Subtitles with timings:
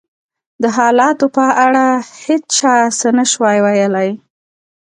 [0.61, 1.85] د حالاتو په اړه
[2.23, 4.09] هېڅ چا څه نه شوای ویلای.